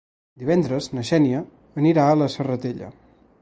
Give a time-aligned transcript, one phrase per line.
[0.43, 1.41] Divendres na Xènia
[1.83, 2.91] anirà a la Serratella.